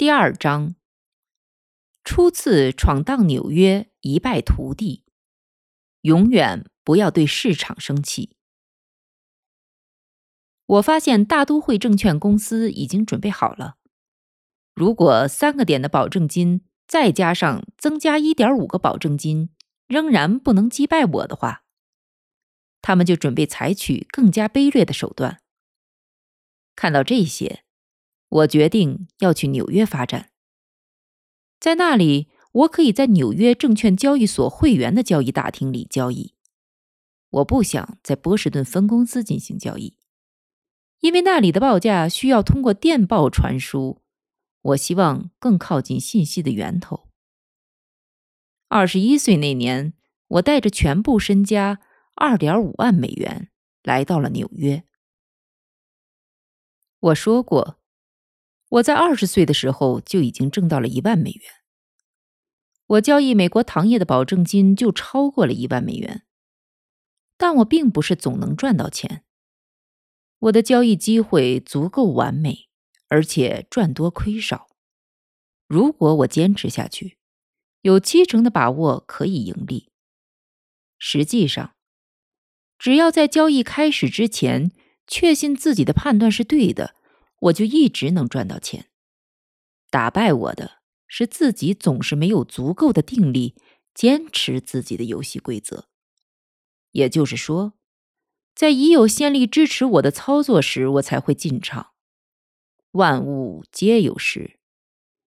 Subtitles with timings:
[0.00, 0.76] 第二章，
[2.04, 5.04] 初次闯荡纽约，一败涂地。
[6.00, 8.34] 永远不要对市场生气。
[10.64, 13.76] 我发现大都会证券公司已经准备好了。
[14.74, 19.50] 如果三个点的保证金再加上增加一点五个保证金，
[19.86, 21.64] 仍然不能击败我的话，
[22.80, 25.42] 他们就准备采取更加卑劣的手段。
[26.74, 27.64] 看到这些。
[28.30, 30.30] 我决定要去纽约发展，
[31.58, 36.36] 在那里，我可以在纽约证券交易所会员的交易大厅里交易。
[37.30, 39.96] 我不想在波士顿分公司进行交易，
[41.00, 44.00] 因为那里的报价需要通过电报传输。
[44.62, 47.08] 我希望更靠近信息的源头。
[48.68, 49.94] 二十一岁那年，
[50.28, 51.80] 我带着全部身家
[52.14, 53.50] 二点五万美元
[53.82, 54.84] 来到了纽约。
[57.00, 57.79] 我说过。
[58.70, 61.52] 我在二十岁的时候就已经挣到了一万美元。
[62.86, 66.24] 我交易美国糖业的保证金就超过了一万美元，
[67.36, 69.24] 但我并不是总能赚到钱。
[70.38, 72.68] 我的交易机会足够完美，
[73.08, 74.68] 而且赚多亏少。
[75.66, 77.18] 如果我坚持下去，
[77.82, 79.92] 有七成的把握可以盈利。
[80.98, 81.74] 实际上，
[82.78, 84.72] 只要在交易开始之前
[85.06, 86.94] 确信自己的判断是对的。
[87.40, 88.86] 我就一直能赚到钱。
[89.90, 90.78] 打败我的
[91.08, 93.56] 是自己总是没有足够的定力，
[93.92, 95.88] 坚持自己的游戏规则。
[96.92, 97.74] 也就是说，
[98.54, 101.92] 在已有先例支持我的操作时，我才会进场。
[102.92, 104.58] 万物皆有时，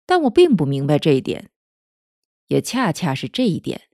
[0.06, 1.50] 但我并不明白这一点。
[2.48, 3.88] 也恰恰是这一点，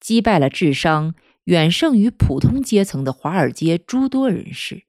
[0.00, 4.87] 击败了智商远胜于普通阶层的华尔街诸多人士。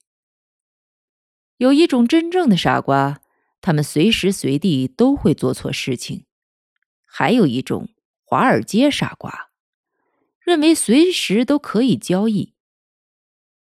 [1.60, 3.20] 有一种真正的傻瓜，
[3.60, 6.24] 他们随时随地都会做错事情；
[7.06, 7.90] 还有一种
[8.24, 9.50] 华尔街傻瓜，
[10.40, 12.54] 认为随时都可以交易。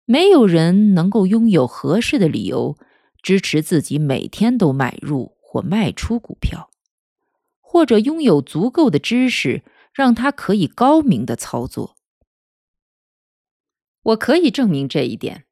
[0.04, 2.78] 没有人能够拥有合适的理由
[3.24, 6.70] 支持自己每天都买入或卖出股票，
[7.58, 11.96] 或者拥有足够的知识让他可以高明的操作。
[14.02, 15.46] 我可以证明这一点。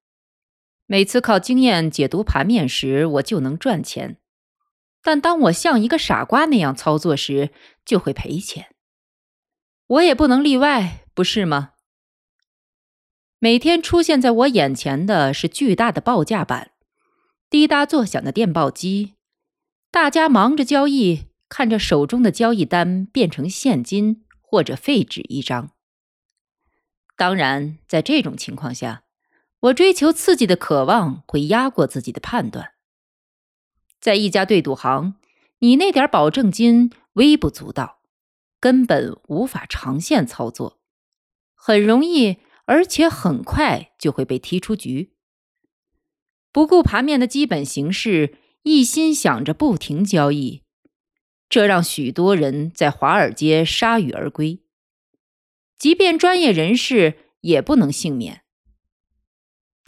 [0.91, 4.17] 每次靠经验解读盘面时，我就能赚钱；
[5.03, 7.51] 但当我像一个傻瓜那样操作时，
[7.85, 8.75] 就会赔钱。
[9.87, 11.73] 我也不能例外，不是吗？
[13.39, 16.71] 每天出现在我眼前的是巨大的报价板、
[17.51, 19.13] 滴答作响的电报机，
[19.91, 25.73] 大家忙着交易，看着手中的交易单变成现金或者废纸一张。
[27.15, 29.03] 当然，在这种情况下。
[29.61, 32.75] 我追求刺激的渴望会压过自己的判断。
[34.01, 35.15] 在一家对赌行，
[35.59, 37.99] 你那点保证金微不足道，
[38.61, 40.81] 根本无法长线操作，
[41.55, 42.37] 很容易
[42.67, 45.15] 而且很快就会被踢出局。
[46.53, 50.63] 不顾盘面的基本形势，一心想着不停交易，
[51.49, 54.63] 这让许多人在华尔街铩羽而归，
[55.77, 58.45] 即便专业人士也不能幸免。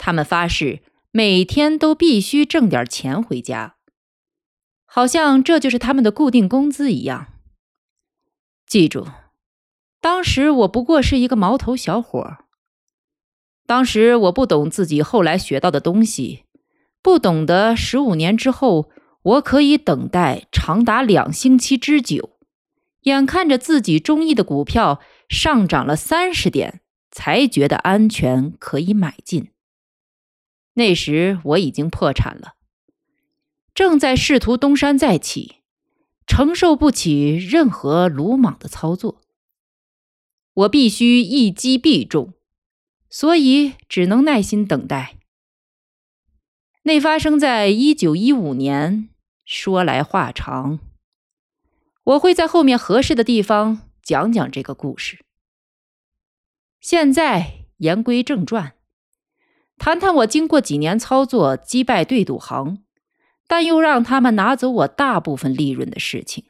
[0.03, 0.81] 他们发誓
[1.11, 3.75] 每天都必须挣点钱回家，
[4.83, 7.27] 好像这就是他们的固定工资一样。
[8.65, 9.05] 记住，
[10.01, 12.37] 当时我不过是一个毛头小伙。
[13.67, 16.45] 当时我不懂自己后来学到的东西，
[17.03, 18.89] 不懂得十五年之后
[19.21, 22.39] 我可以等待长达两星期之久，
[23.01, 24.99] 眼看着自己中意的股票
[25.29, 26.81] 上涨了三十点，
[27.11, 29.50] 才觉得安全可以买进。
[30.73, 32.55] 那时我已经破产了，
[33.73, 35.57] 正在试图东山再起，
[36.25, 39.21] 承受不起任何鲁莽的操作。
[40.53, 42.33] 我必须一击必中，
[43.09, 45.17] 所以只能耐心等待。
[46.83, 49.09] 那发生在一九一五年，
[49.45, 50.79] 说来话长，
[52.03, 55.23] 我会在后面合适的地方讲讲这个故事。
[56.79, 58.75] 现在言归正传。
[59.83, 62.83] 谈谈我经过几年操作击败对赌行，
[63.47, 66.45] 但又让他们拿走我大部分利润的事情。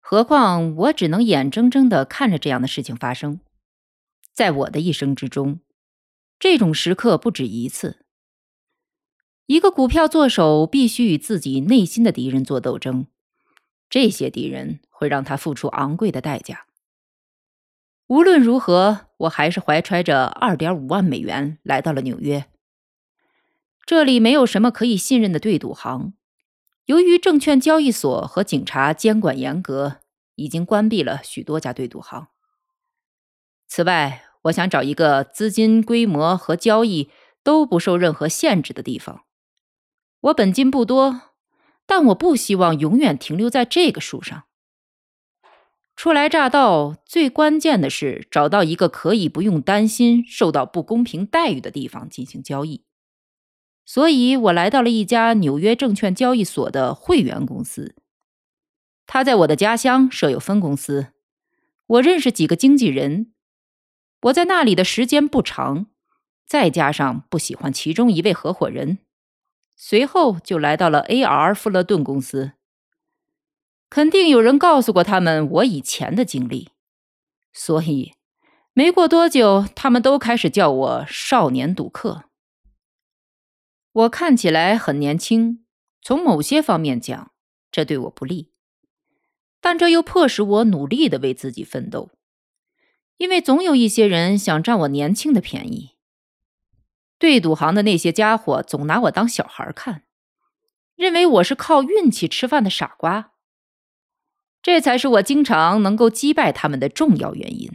[0.00, 3.38] 何况我只能眼睁睁的看着这样的事情发生。
[4.32, 5.60] 在我的一生之中，
[6.40, 8.04] 这种时刻不止一次。
[9.46, 13.06] 一个股票做手必须与自己内心的敌人做斗争，
[13.88, 16.66] 这些敌人会让他付出昂贵的代价。
[18.10, 22.46] 无论如何，我还是怀揣着二点五万美元来到了纽约。
[23.86, 26.14] 这里没有什么可以信任的对赌行，
[26.86, 29.98] 由于证券交易所和警察监管严格，
[30.34, 32.26] 已经关闭了许多家对赌行。
[33.68, 37.10] 此外，我想找一个资金规模和交易
[37.44, 39.22] 都不受任何限制的地方。
[40.22, 41.20] 我本金不多，
[41.86, 44.46] 但我不希望永远停留在这个数上。
[46.02, 52.86] 初来乍到，最关键的是找到一个可以不用担心受到不公平待遇的地方进行交易。
[53.84, 57.94] 所以我来到了一家纽约证券交易所的会员公司。
[59.06, 61.08] 他在我的家乡设有分公司，
[61.86, 63.34] 我认识几个经纪人。
[64.22, 65.88] 我在那里的时间不长，
[66.46, 69.00] 再加上不喜欢其中一位合伙人，
[69.76, 71.54] 随后就来到了 A.R.
[71.54, 72.52] 富勒顿公司。
[73.90, 76.70] 肯定有人告诉过他们我以前的经历，
[77.52, 78.14] 所以
[78.72, 82.26] 没过多久，他们都开始叫我“少年赌客”。
[83.92, 85.64] 我看起来很年轻，
[86.00, 87.32] 从某些方面讲，
[87.72, 88.52] 这对我不利，
[89.60, 92.12] 但这又迫使我努力的为自己奋斗，
[93.16, 95.96] 因为总有一些人想占我年轻的便宜。
[97.18, 100.04] 对赌行的那些家伙总拿我当小孩看，
[100.94, 103.32] 认为我是靠运气吃饭的傻瓜，
[104.62, 107.70] 这才是我经常能够击败他们的重要原因。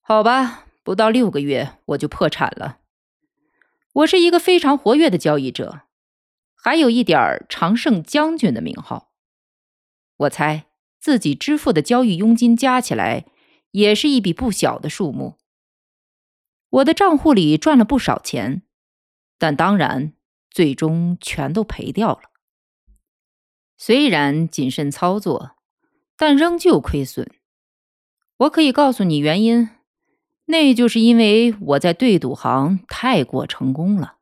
[0.00, 2.78] 好吧，不到六个月我就破产了。
[3.92, 5.82] 我是一个非常活跃的交易者，
[6.54, 9.12] 还有一点儿常胜将军的名号。
[10.16, 10.66] 我猜
[10.98, 13.26] 自己支付的交易佣金加起来
[13.70, 15.38] 也是一笔不小的数目。
[16.68, 18.62] 我的账户里赚了不少钱，
[19.38, 20.14] 但当然
[20.50, 22.31] 最终全都赔掉了。
[23.84, 25.56] 虽然谨慎操作，
[26.16, 27.28] 但仍旧亏损。
[28.36, 29.70] 我可以告诉你原因。
[30.44, 34.18] 那就是因为我在对赌行太过成功了。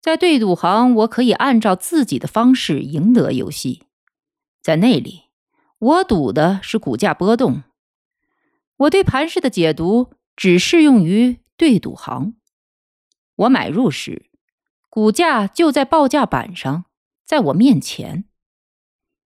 [0.00, 3.82] 在对赌行，我可以按照自己的方式赢得游戏。
[4.62, 5.24] 在那里，
[5.78, 7.64] 我赌的是股价波动。
[8.78, 12.34] 我对盘势的解读只适用于对赌行。
[13.34, 14.30] 我买入时，
[14.88, 16.86] 股价就在报价板上，
[17.30, 18.24] 在我面前。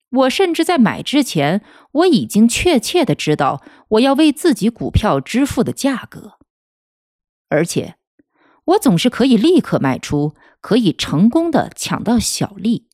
[0.09, 1.63] 我甚至在买之前，
[1.94, 6.38] 我已经确切的知道我要为自己股票支付的价格，
[7.47, 7.95] 而且
[8.65, 12.89] 我总是可以立刻卖出，可以成功的抢到小利，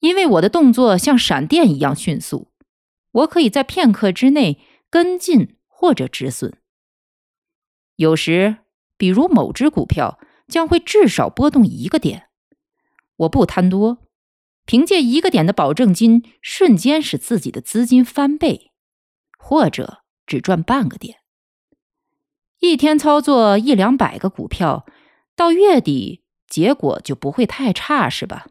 [0.00, 2.50] 因为我的动作像闪电一样迅速，
[3.12, 4.60] 我可以在片刻之内
[4.90, 6.58] 跟进或者止损。
[7.94, 8.56] 有时，
[8.96, 10.18] 比如某只股票
[10.48, 12.28] 将会至少波动一个点，
[13.16, 13.98] 我不贪多。
[14.64, 18.70] 凭借一个点的保证金，瞬间使自己的资金翻倍，
[19.36, 21.18] 或者只赚半个点。
[22.60, 24.86] 一天操作一两百个股票，
[25.34, 28.46] 到月底结果就不会太差，是吧？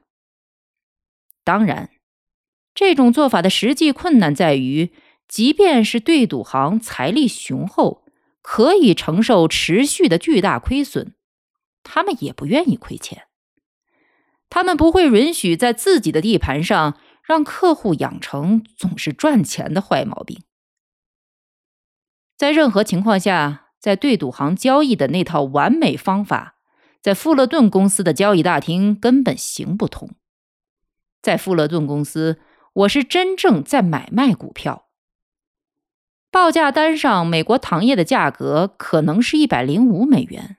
[1.46, 1.91] 当然，
[2.75, 4.91] 这种做法的实际困难在于，
[5.30, 8.03] 即便是对赌行财力雄厚，
[8.41, 11.15] 可以承受持续的巨大亏损，
[11.84, 13.27] 他们也不愿意亏钱。
[14.51, 20.43] 他们不会允许在自己的地盘上让客户养成总是赚钱的坏毛病。
[22.38, 26.58] 在任何情况下，在对赌行交易的那套完美方法，
[27.01, 30.10] 在富勒顿公司的交易大厅根本行不通。
[31.22, 32.41] 在富勒顿公司，
[32.74, 34.89] 我是真正在买卖股票。
[36.29, 40.58] 报价单上美国糖业的价格可能是一百零五美元，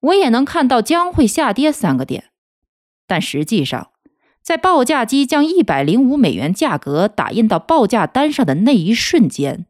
[0.00, 2.27] 我也能看到将会下跌三个点。
[3.08, 3.90] 但实际上，
[4.42, 9.64] 在报价机将一百零五美元价格打印到报价单上的那一瞬间，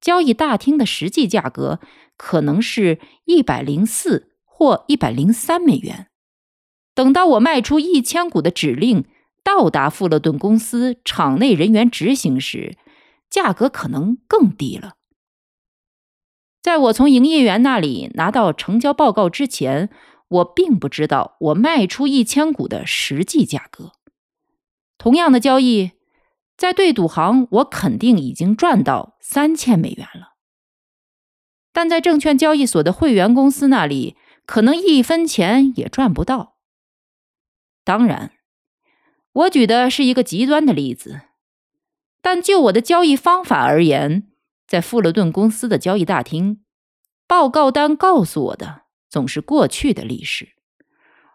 [0.00, 1.78] 交易大厅的实际价格
[2.16, 6.08] 可能是一百零四或一百零三美元。
[6.96, 9.04] 等到我卖出一千股的指令
[9.44, 12.76] 到达富勒顿公司场内人员执行时，
[13.30, 14.94] 价格可能更低了。
[16.60, 19.90] 在我从营业员那里拿到成交报告之前。
[20.34, 23.92] 我并不知道我卖出一千股的实际价格。
[24.98, 25.92] 同样的交易，
[26.56, 30.34] 在对赌行，我肯定已经赚到三千美元了。
[31.72, 36.56] 但在证券交易所的会员公司那里，可能一分钱也赚不到。
[37.84, 38.32] 当然，
[39.32, 41.22] 我举的是一个极端的例子，
[42.22, 44.30] 但就我的交易方法而言，
[44.66, 46.62] 在富勒顿公司的交易大厅，
[47.26, 48.83] 报告单告诉我的
[49.14, 50.56] 总是过去的历史，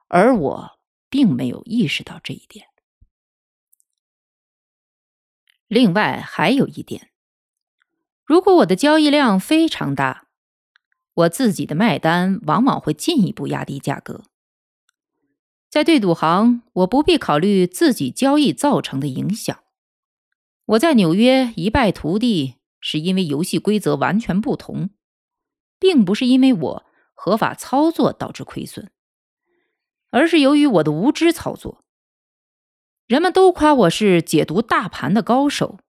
[0.10, 2.66] 而我并没有意识到这一点。
[5.70, 7.12] 另外还有一点，
[8.26, 10.28] 如果我的交易量非常大，
[11.14, 14.26] 我自己的卖单往往会进一步压低价格。
[15.70, 19.58] 在对赌行，我不必考虑自己交易造成的影响。
[20.66, 24.90] 我在纽约一败涂地，是因为游戏规则完全不同，
[25.80, 26.86] 并不是因为我
[27.22, 28.90] 合法操作导致亏损，
[30.10, 31.84] 而是由于我的无知操作。
[33.08, 35.80] 人们都夸我是解读大盘的高手，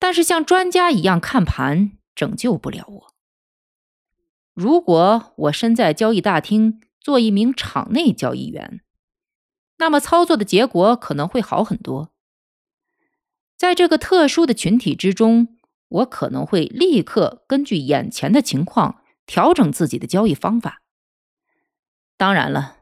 [0.00, 3.14] 但是像专家一样看盘拯救不了我。
[4.52, 8.80] 如果我身在交易大厅做一名场内交易员，
[9.78, 12.12] 那么操作的结果可能会好很多。
[13.56, 15.56] 在这个特殊的群体之中，
[15.86, 20.82] 我可能会立刻根据眼前的情况调整自己的交易方法。
[22.16, 22.78] 当然了。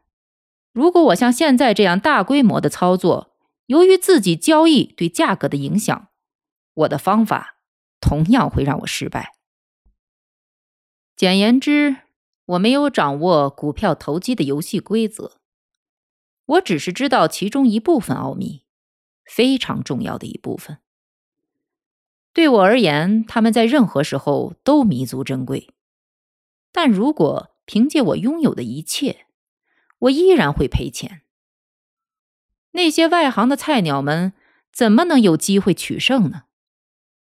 [0.73, 3.37] 如果我像现在这样大规模的操作，
[3.67, 6.09] 由于自己交易对价格的影响，
[6.75, 7.59] 我的方法
[8.01, 9.35] 同样会让我失败。
[11.17, 11.99] 简言之，
[12.47, 15.39] 我没有掌握股票投机的游戏规则，
[16.47, 18.65] 我只是知道其中一部分奥秘，
[19.25, 20.79] 非常重要的一部分。
[22.33, 25.74] 对我而言，他们在任何时候都弥足珍贵。
[26.76, 29.26] 但如果凭借我拥有的一切，
[30.00, 31.23] 我依然会赔钱。
[32.73, 34.33] 那些外行的菜鸟们
[34.73, 36.47] 怎么能有机会取胜呢？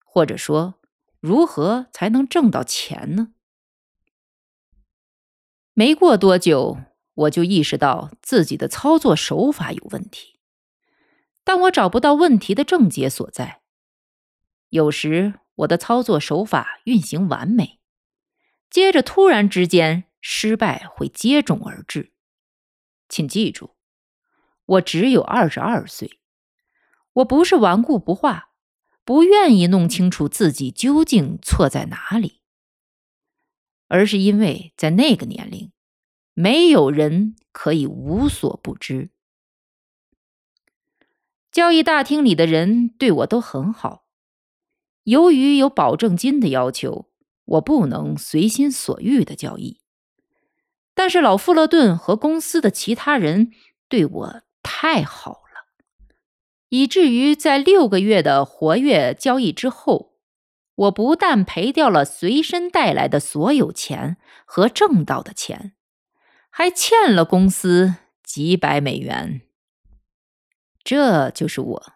[0.05, 0.75] 或者说，
[1.19, 3.33] 如何才能挣到钱呢？
[5.73, 6.77] 没过多久，
[7.13, 10.39] 我就意识到自己的操作手法有问题，
[11.43, 13.63] 但我找不到问题的症结所在。
[14.69, 17.74] 有时我的操作手法运行完美，
[18.69, 22.13] 接着突然之间失败会接踵而至。
[23.07, 23.75] 请记住，
[24.65, 26.19] 我只有二十二岁。
[27.13, 28.49] 我不是顽固不化，
[29.05, 32.41] 不愿意弄清楚自己究竟错在哪里，
[33.87, 35.71] 而是因为在那个年龄，
[36.33, 39.11] 没有人可以无所不知。
[41.51, 44.07] 交易大厅里的人对我都很好，
[45.03, 47.09] 由于有保证金的要求，
[47.45, 49.79] 我不能随心所欲的交易。
[50.93, 53.51] 但是老富勒顿和公司的其他人
[53.87, 55.67] 对我太好了，
[56.69, 60.13] 以至于在六个月的活跃交易之后，
[60.75, 65.73] 我不但赔掉了随身带来的所有钱和挣到的钱，
[66.49, 69.41] 还欠了公司几百美元。
[70.83, 71.93] 这就是我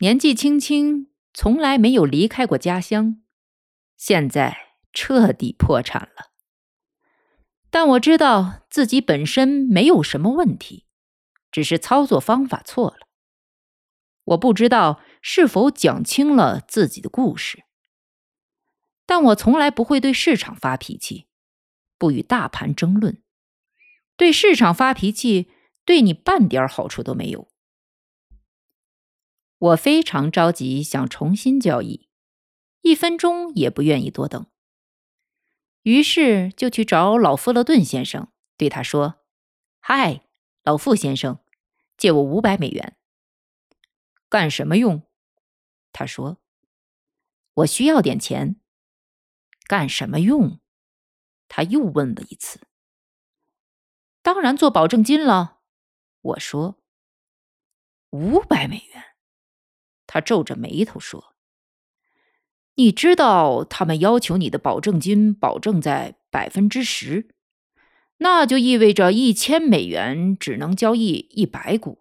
[0.00, 3.22] 年纪轻轻，从来没有离开过家乡，
[3.96, 4.65] 现在
[4.96, 6.32] 彻底破产了。
[7.68, 10.86] 但我知道自己本身没有什么问题，
[11.52, 13.06] 只是操作方法错了。
[14.24, 17.64] 我不知道是否讲清了自己的故事，
[19.04, 21.26] 但我从来不会对市场发脾气，
[21.98, 23.22] 不与大盘争论。
[24.16, 25.50] 对市场发脾气，
[25.84, 27.48] 对你半点好处都没有。
[29.58, 32.08] 我非常着急，想重新交易，
[32.80, 34.46] 一分钟也不愿意多等。
[35.86, 39.20] 于是就去找老富勒顿先生，对他说
[39.78, 40.26] ：“嗨，
[40.64, 41.38] 老富先生，
[41.96, 42.96] 借我五百美元。
[44.28, 45.06] 干什么用？”
[45.94, 46.38] 他说
[47.54, 48.56] ：“我需要点钱。
[49.68, 50.58] 干什么用？”
[51.46, 52.66] 他又问了一次。
[54.22, 55.60] “当然做保证金了。”
[56.20, 56.82] 我说。
[58.10, 59.14] “五百美元。”
[60.08, 61.35] 他皱着眉头说。
[62.76, 67.28] 你知道他们要求你的保证金保证在百分之十，
[68.18, 72.00] 那就意味着一千美元只能交易一百股。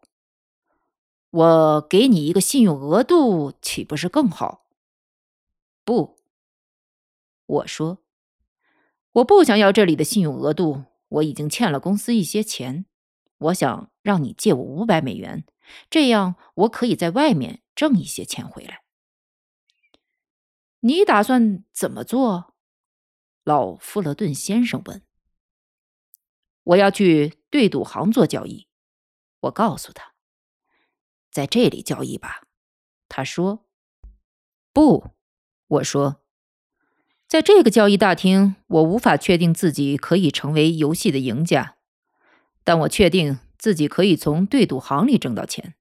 [1.32, 4.66] 我给你一个信用额度，岂不是更好？
[5.84, 6.18] 不，
[7.46, 8.00] 我说，
[9.14, 10.86] 我不想要这里的信用额度。
[11.10, 12.86] 我已经欠了公司一些钱，
[13.38, 15.46] 我想让你借我五百美元，
[15.90, 18.85] 这样我可以在外面挣一些钱回来。
[20.88, 22.54] 你打算怎么做？
[23.44, 25.02] 老富勒顿先生问。
[26.62, 28.68] 我要去对赌行做交易。
[29.40, 30.14] 我告诉他，
[31.32, 32.44] 在这里交易吧。
[33.10, 33.66] 他说
[34.72, 35.08] ：“不。”
[35.68, 36.22] 我说
[37.28, 41.78] ：“在这个交易大厅，我无法确定自己可以成为游戏的赢家，
[42.64, 45.74] 但我确定自己可以从对赌行里挣到钱。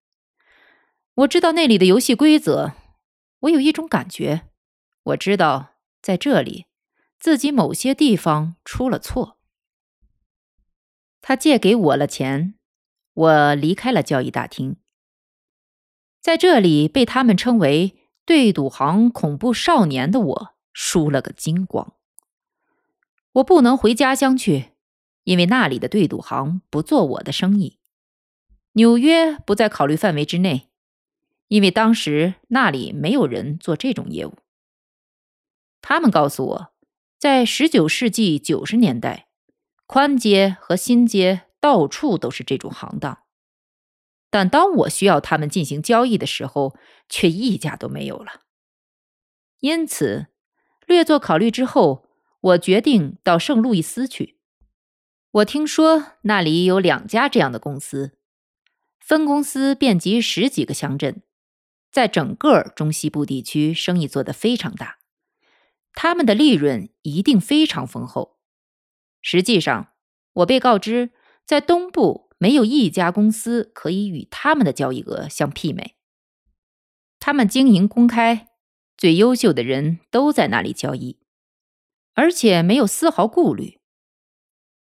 [1.17, 2.73] 我知道那里的游戏规则，
[3.41, 4.49] 我有一种感觉，
[5.05, 6.67] 我知道在这里
[7.19, 9.39] 自己某些地方出了错。
[11.21, 12.55] 他借给我了钱，
[13.15, 14.77] 我离开了交易大厅，
[16.21, 20.55] 在这里被他们称为“对赌行恐怖少年”的我。
[20.77, 21.95] 输了个精光。
[23.35, 24.73] 我不能回家乡去，
[25.23, 27.79] 因为那里的对赌行不做我的生意。
[28.73, 30.69] 纽约不在考虑范围之内，
[31.47, 34.35] 因为当时那里没有人做这种业务。
[35.87, 36.73] 他们告诉我，
[37.19, 39.29] 在十九世纪九十年代，
[39.85, 43.19] 宽街和新街到处都是这种行当，
[44.31, 46.75] 但当我需要他们进行交易的时候，
[47.11, 48.45] 却一家都没有了。
[49.61, 50.29] 因此。
[50.87, 52.07] 略作考虑之后，
[52.41, 54.39] 我决定到圣路易斯去。
[55.31, 58.19] 我听说那里有两家这样的公司，
[59.01, 61.23] 分公司遍及十几个乡镇，
[61.91, 64.99] 在整个中西部地区生意做得非常大，
[65.95, 68.39] 他们的利润一定非常丰厚。
[69.23, 69.95] 实际上，
[70.35, 71.13] 我被告知
[71.47, 75.97] 在东部没有一家公司可以与他们的交易额相媲美。
[77.19, 78.51] 他们经营公开。
[78.97, 81.19] 最优秀的人都在那里交易，
[82.15, 83.81] 而且没有丝毫顾虑。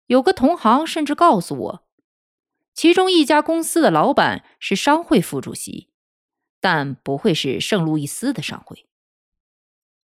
[0.07, 1.87] 有个同行甚至告诉我，
[2.73, 5.91] 其中一家公司的老板是商会副主席，
[6.59, 8.88] 但不会是圣路易斯的商会。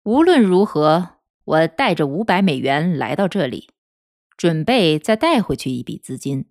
[0.09, 3.69] 无论如何，我带着五百美元来到这里，
[4.39, 6.47] 准备再带回去一笔资金，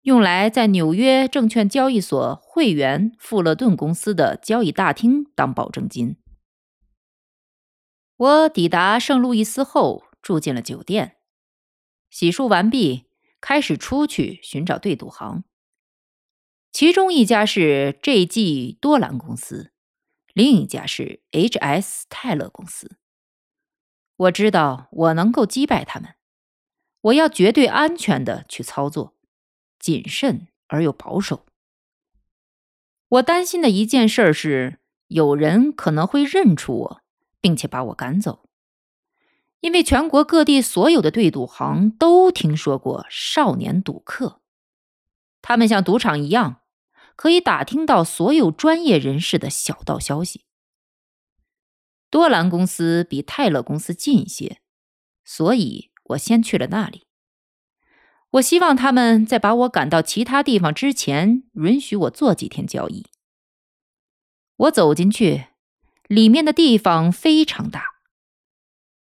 [0.00, 6.16] 用来在纽约证券交易所会员富勒顿公司的交易大厅当保证金。
[8.16, 11.18] 我抵达圣路易斯后，住进了酒店，
[12.10, 13.04] 洗漱完毕，
[13.40, 15.44] 开始出去寻找对赌行。
[16.72, 18.76] 其中一家是 J.G.
[18.80, 19.71] 多兰公司，
[20.32, 22.06] 另一家是 H.S.
[22.08, 22.96] 泰勒公司。
[24.16, 26.14] 我知道我能够击败他们。
[27.02, 29.16] 我要绝对安全的去操作，
[29.78, 31.46] 谨慎而又保守。
[33.08, 37.02] 我担心的一件事是，有人可能会认出我。
[37.42, 38.48] 并且把我赶走，
[39.58, 44.40] 因为全国各地所有的对赌行都听说过少年赌客，
[45.42, 46.61] 他们像赌场一样，
[47.16, 50.44] 可以打听到所有专业人士的小道消息。
[52.10, 54.60] 多兰公司比泰勒公司近一些，
[55.24, 57.06] 所以我先去了那里。
[58.30, 63.06] 我希望他们在把我赶到其他地方之前，允许我做几天交易。
[64.56, 65.46] 我走进去。
[66.08, 67.86] 里面的地方非常大，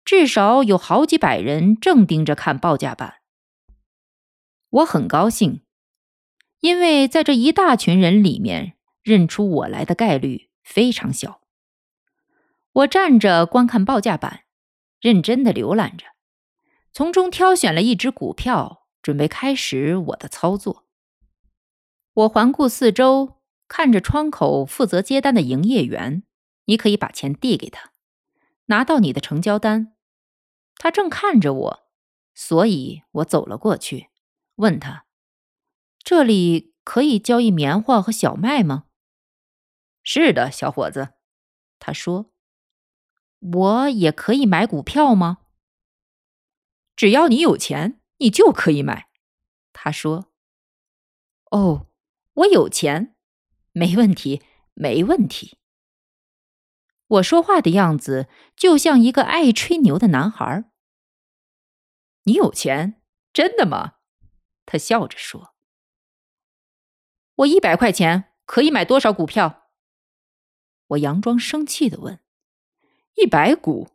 [0.06, 3.16] 至少有好几百人正盯着看报价板。
[4.70, 5.64] 我很高兴，
[6.60, 11.42] 因为在这一大群人里面，认出我来的概率非常小。
[12.74, 14.44] 我站着观看报价板，
[15.00, 16.06] 认真的浏览着，
[16.92, 20.86] 从中挑选了一只股票，准备开始我的操作。
[22.14, 26.24] 我环顾四周，看着窗口负责接单的营业员。
[26.66, 27.94] 你可以把钱递给他，
[28.66, 29.96] 拿到你的成交单。
[30.76, 31.80] 他正看着我，
[32.36, 34.10] 所以我走了过去，
[34.58, 35.06] 问他
[36.10, 38.86] ：“这里可以交易棉花和小麦吗
[40.02, 41.10] ？”“是的，小伙子。”
[41.78, 42.34] 他说。
[43.38, 45.44] “我也可以买股票吗
[46.98, 49.08] ？”“只要你有钱，你就可以买。”
[49.72, 50.32] 他说。
[51.52, 51.86] “哦，
[52.34, 53.16] 我有钱，
[53.72, 54.42] 没问题，
[54.74, 55.60] 没问题。”
[57.06, 60.72] 我说话的样子就像一个爱吹牛的男孩。
[62.24, 63.00] 你有钱，
[63.32, 63.98] 真的吗？
[64.66, 65.54] 他笑着说。
[67.40, 69.70] 我一百块钱可以买多少股票？
[70.88, 72.20] 我佯装生气的问。
[73.14, 73.92] 一百股，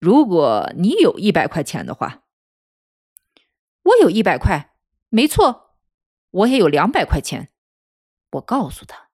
[0.00, 2.24] 如果你有一百块钱的话。
[3.82, 4.76] 我有一百块，
[5.08, 5.76] 没错，
[6.30, 7.52] 我也有两百块钱。
[8.32, 9.10] 我告诉他。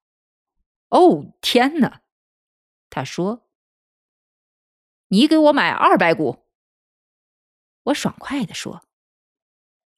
[0.88, 2.02] 哦，天哪！
[2.88, 3.46] 他说
[5.08, 6.46] ：“你给我买二百股。”
[7.84, 8.86] 我爽快的说：“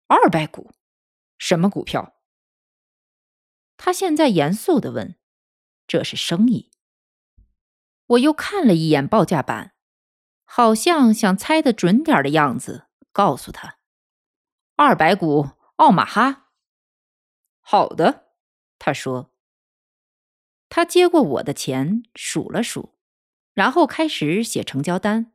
[0.08, 0.72] 二百股，
[1.38, 2.16] 什么股票？”
[3.78, 5.16] 他现在严肃的问
[5.88, 6.70] ：“这是生意。”
[8.08, 9.74] 我又看了一眼报价板，
[10.44, 13.78] 好像想猜的准点的样子，告诉他
[14.76, 16.50] ：“二百股奥马哈。”
[17.60, 18.32] 好的，
[18.78, 19.32] 他说。
[20.70, 22.94] 他接过我的钱，数了数，
[23.54, 25.32] 然后开始写成交单。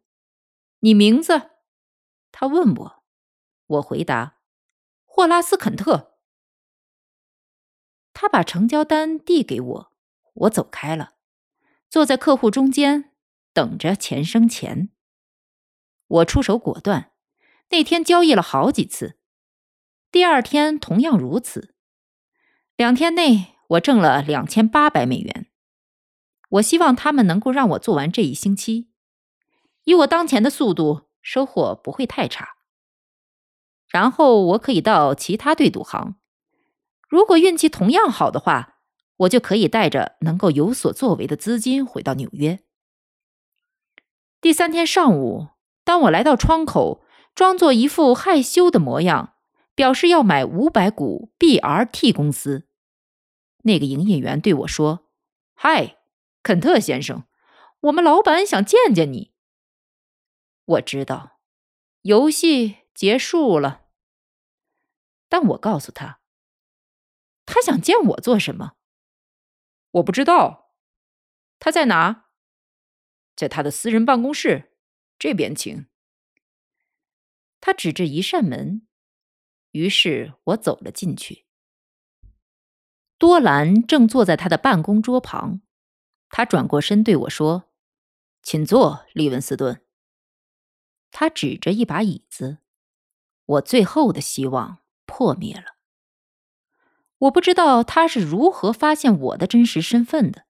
[0.79, 1.51] 你名字？
[2.32, 3.03] 他问我。
[3.65, 4.39] 我回答：
[5.06, 6.12] 霍拉斯·肯特。
[8.23, 9.91] 他把成交单递给我，
[10.33, 11.15] 我走开了，
[11.89, 13.12] 坐在客户中间
[13.51, 14.91] 等着钱生钱。
[16.07, 17.12] 我出手果断，
[17.71, 19.17] 那天交易了好几次，
[20.09, 21.75] 第二天同样如此。
[22.77, 25.47] 两天内，我挣了两千八百美元。
[26.51, 28.89] 我希望他们能够让我做完这一星期。
[29.83, 32.55] 以我当前的速度，收获不会太差。
[33.89, 36.15] 然后我可以到其他对赌行。
[37.13, 38.80] 如果运气同样好的话，
[39.17, 42.63] 我就可以带着能够有所作为的资金回到纽约。
[44.41, 45.49] 第三天上午，
[45.84, 49.36] 当我来到窗口，装作一副害羞的模样，
[49.76, 52.67] 表示要买五百股 BRT 公司，
[53.62, 55.06] 那个营业员对我说
[55.54, 55.99] ：“嗨，
[56.41, 57.26] 肯特先生，
[57.82, 59.34] 我们老板想见见你。”
[60.65, 61.38] 我知道，
[62.02, 63.82] 游戏结束了。
[65.30, 66.21] 但我告诉他，
[67.45, 68.73] 他想见我做什么？
[69.91, 70.73] 我不知道。
[71.60, 72.25] 他在哪？
[73.36, 74.73] 在他的私人办公室，
[75.17, 75.88] 这边请。
[77.62, 78.86] 他指着一扇门，
[79.71, 81.45] 于是我走了进去。
[83.17, 85.62] 多兰正坐在他的办公桌旁，
[86.29, 87.71] 他转过身对我说
[88.43, 89.86] ：“请坐，利文斯顿。”
[91.10, 92.58] 他指着一把椅子，
[93.45, 95.72] 我最后的希望破灭了。
[97.23, 100.45] 我不知道他是如何发现我的真实身份的，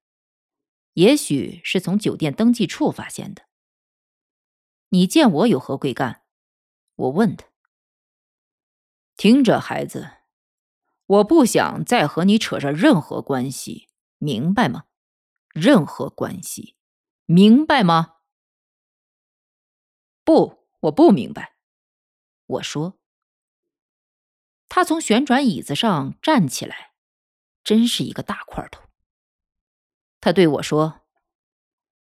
[0.93, 3.43] 也许是从酒店登记处发现的。
[4.89, 6.23] 你见我有何贵干？
[6.95, 7.47] 我问他。
[9.15, 10.09] 听着，孩子，
[11.05, 14.85] 我不想再和你扯上任何关系，明白吗？
[15.49, 16.75] 任何关系，
[17.25, 18.15] 明白吗？
[20.23, 21.55] 不，我不明白。
[22.47, 22.97] 我说。
[24.75, 26.93] 他从旋转椅子上站起来，
[27.63, 28.81] 真是一个大块头。
[30.19, 31.01] 他对我说：“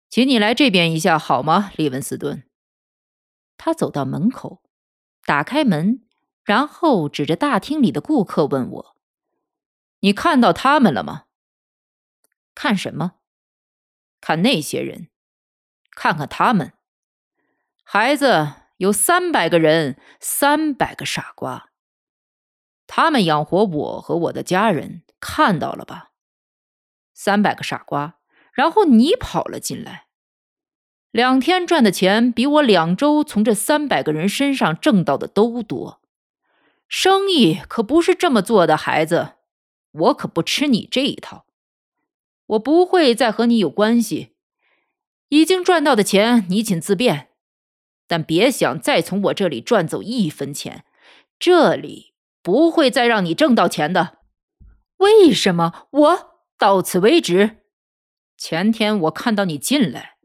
[0.09, 2.49] 请你来这边一下好吗，利文斯顿？”
[3.59, 4.63] 他走到门口，
[5.27, 6.07] 打开门，
[6.45, 8.97] 然后指着大厅里的顾客问我
[10.01, 11.27] ：“你看到他们了吗
[12.57, 13.17] ？”“看什么
[14.23, 15.09] ？”“看那些人，
[15.91, 16.73] 看看他们。”
[17.85, 21.69] 孩子有三百个人，三百个傻瓜。
[22.87, 26.11] 他们养活我和我的家人，看到了吧？
[27.13, 28.19] 三百个傻瓜，
[28.53, 30.07] 然后你跑了进来，
[31.11, 36.01] 两天赚的钱比我两周从这三百个人身上挣到的都多。
[36.89, 39.33] 生意可不是这么做的，孩子，
[39.91, 41.47] 我可不吃你这一套。
[42.47, 44.35] 我不会再和你有关系。
[45.31, 47.31] 已经赚到的钱，你请自便。
[48.07, 50.85] 但别想再从我这里赚走一分钱，
[51.41, 52.13] 这里
[52.47, 54.19] 不会再让你挣到钱的。
[54.99, 55.89] 为什么？
[55.91, 57.65] 我到此为止。
[58.39, 60.19] 前天我看到你进来，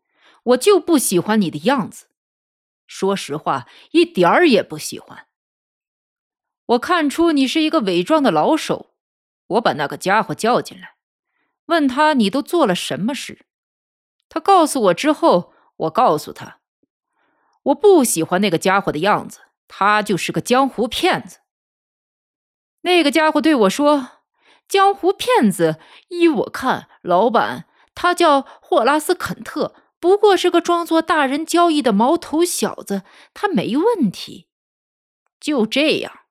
[0.44, 2.10] 我就不喜欢你的样子。
[2.86, 5.26] 说实话，一点儿也不喜欢。
[6.68, 8.94] 我看出你是一个伪装的老手。
[9.48, 10.98] 我把那个家伙叫进来，
[11.66, 13.48] 问他你都做了什么事。
[14.30, 16.60] 他告诉我之后，我告诉他。
[17.64, 21.40] 我不喜欢那个家伙的样子，他就是个江湖骗子。
[22.82, 24.10] 那个家伙对我说
[24.68, 34.48] ：“江湖骗子，依我看，老板他叫霍拉斯·肯特，不过是个装作大人交易的毛头小子，他没问题。”
[35.40, 36.22] 就这样，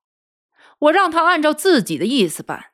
[0.78, 2.72] 我让他按照自己的意思办。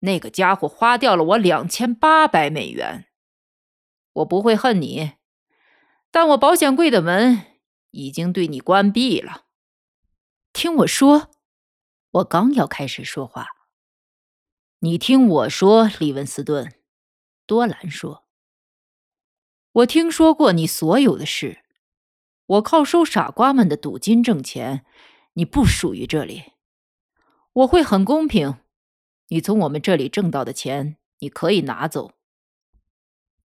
[0.00, 3.06] 那个家伙花掉了我两千八百美元。
[4.14, 5.12] 我不会恨你，
[6.10, 7.46] 但我保险柜的门。
[7.92, 9.42] 已经对你关闭了。
[10.54, 11.28] 听我说，
[12.12, 13.48] 我刚要开始说话，
[14.80, 16.74] 你听我说，利文斯顿。
[17.46, 18.26] 多兰说
[19.72, 21.64] ：“我听说过你所有的事，
[22.44, 24.84] 我靠收傻瓜们的赌金挣钱。
[25.34, 26.52] 你不属于这里，
[27.54, 28.58] 我会很公平。
[29.28, 32.12] 你从我们这里挣到的钱，你可以拿走。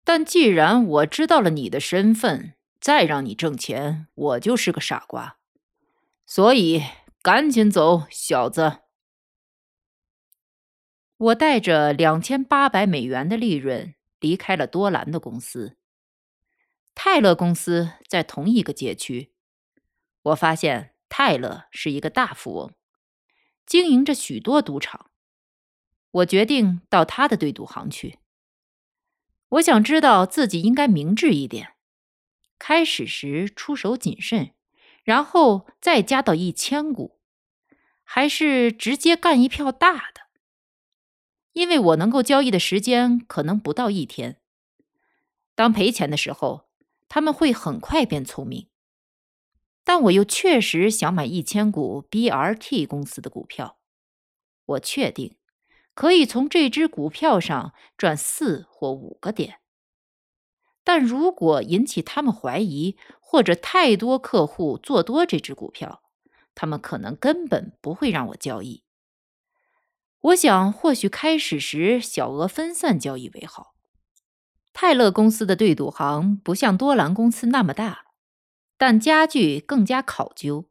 [0.04, 5.38] 但既然我知道了你的身份，再让你挣钱，我就是个傻瓜。
[6.26, 6.82] 所以
[7.30, 8.78] 赶紧走，小子！
[11.18, 15.76] 我带着两千八百美元的利润离开了多兰的公司。
[16.94, 19.34] 泰勒公司在同一个街区。
[20.22, 22.72] 我发现泰勒是一个大富翁，
[23.66, 25.10] 经营着许多赌场。
[26.10, 28.20] 我决定到他的对赌行去。
[29.50, 31.74] 我想知道自己应该明智一点。
[32.58, 34.54] 开始时出手谨慎，
[35.02, 37.17] 然后再加到一千股，
[38.10, 40.22] 还是直接干一票大的？
[41.52, 44.40] 因为我能够交易的时间可能不到一天。
[45.54, 46.70] 当赔钱的时候，
[47.06, 48.70] 他们会很快变聪明。
[49.84, 53.78] 但我又确实想买一千股 BRT 公司的股票，
[54.64, 55.36] 我确定
[55.92, 59.60] 可以从这只股票上赚四或五个点。
[60.82, 66.02] 但如果引起他们怀疑，或者太多客户做多这只股票，
[66.60, 68.82] 他们可能根本不会让我交易。
[70.22, 73.76] 我想，或许开始时小额分散交易为好。
[74.72, 78.06] 泰勒公司的对赌行不像多兰公司那么大。
[78.76, 80.64] 但家具更加考究，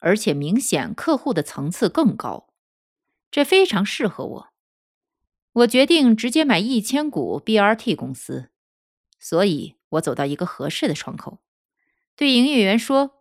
[0.00, 2.48] 而且明显客户的层次更高，
[3.30, 4.48] 这非常适合我。
[5.52, 8.50] 我决定直接买一千股 BRT 公司，
[9.18, 11.40] 所以我走到一个合适的窗口，
[12.16, 13.19] 对营业员说：“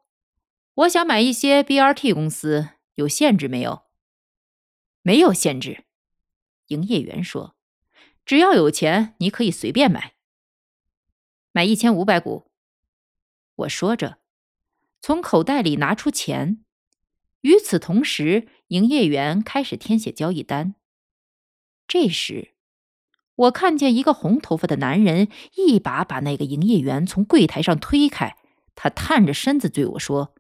[0.80, 3.84] 我想买一些 BRT 公司，有限制没有
[5.04, 5.84] ？”“没有限制。”
[6.68, 7.58] 营业员说
[8.26, 10.14] ，“只要有钱，你可以随便买，
[11.52, 12.50] 买一千五百股。”
[13.56, 14.20] 我说着，
[15.02, 16.64] 从口袋里拿出钱。
[17.42, 20.76] 与此同时，营业员开始填写交易单。
[21.90, 22.54] 这时，
[23.36, 28.38] 我看见一个红头发的男人一把把那个营业员从柜台上推开。
[28.76, 30.34] 他探着身子对我说：“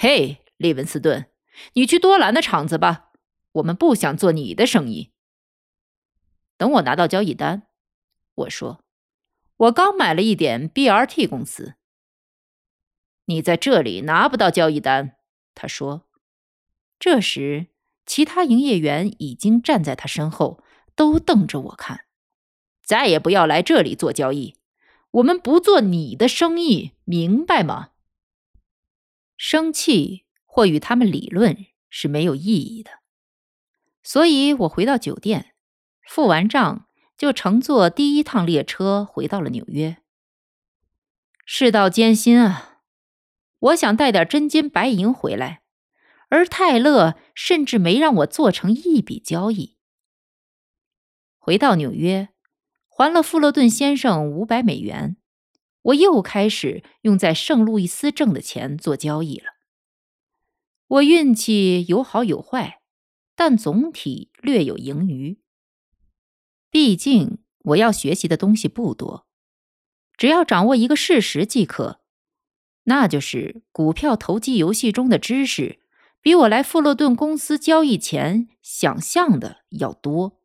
[0.00, 1.26] 嘿，利文斯顿，
[1.72, 3.10] 你去多兰的厂子吧，
[3.50, 5.10] 我们不想做你的生意。”
[6.56, 7.64] 等我拿到交易单，
[8.36, 8.84] 我说
[9.66, 11.74] ：“我刚买了一点 BRT 公司。”
[13.26, 15.16] 你在这里拿不到交易单，
[15.52, 16.06] 他说。
[17.00, 17.66] 这时，
[18.06, 20.62] 其他营业员已经站在他身后，
[20.94, 22.02] 都瞪着我看。
[22.84, 24.54] 再也不要来这里做交易，
[25.10, 27.90] 我们不做你的生意，明白吗？
[29.38, 32.90] 生气或与他们理论是没有意义的，
[34.02, 35.54] 所以我回到酒店，
[36.02, 39.98] 付完账就乘坐第一趟列车回到了纽约。
[41.46, 42.80] 世道艰辛啊！
[43.60, 45.62] 我想带点真金白银回来，
[46.28, 49.78] 而泰勒甚至没让我做成一笔交易。
[51.38, 52.30] 回到纽约，
[52.88, 55.16] 还了富勒顿先生五百美元，
[55.82, 59.52] 我又开始用在圣路易斯挣的钱做交易了。
[60.88, 62.80] 我运气有好有坏，
[63.36, 65.38] 但总体略有盈余。
[66.70, 69.26] 毕竟我要学习的东西不多，
[70.16, 72.00] 只要掌握一个事实即可。
[72.84, 75.78] 那就是股票投机游戏中的知识，
[76.22, 80.40] 比我来富勒顿公司交易前想象的要多。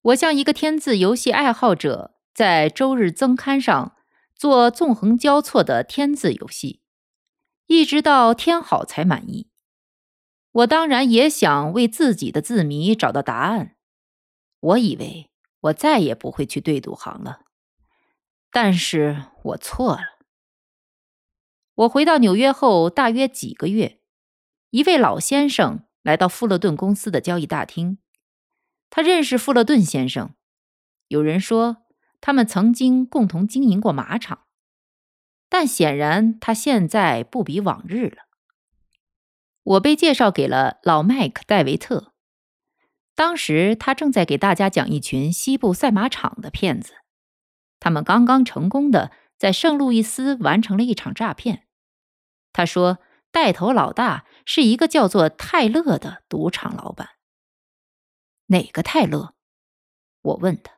[0.00, 3.96] 我像一个天字游戏爱好者，在周日增刊上
[4.38, 6.80] 做纵横交错的天字游戏，
[7.66, 9.50] 一直到天好才满意。
[10.52, 13.76] 我当然也想为自己的字谜找到答案。
[14.60, 15.30] 我以为
[15.62, 17.40] 我再也不会去对赌行了，
[18.52, 20.18] 但是我错了。
[21.74, 24.00] 我回到纽约后，大约几个月，
[24.70, 27.98] 一位老先生来到富勒顿公司的交易大厅。
[28.88, 30.34] 他认识富勒顿先生，
[31.08, 31.84] 有人说
[32.20, 34.46] 他们曾经共同经营过马场，
[35.48, 38.24] 但显然他现在不比往日了。
[39.62, 42.12] 我被介绍给了老麦克戴维特，
[43.14, 46.94] 当时他正在给大家讲一群西部赛马场的骗子，
[47.78, 51.66] 他们刚刚成功的在圣路易斯完成了一场诈骗。
[52.52, 52.98] 他说
[53.30, 57.10] ：“带头老大是一个叫做泰勒的赌场老板。
[58.46, 59.34] 哪个泰勒？”
[60.22, 60.77] 我问他。